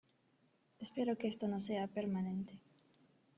[0.85, 2.53] Espero que esto no sea permanente.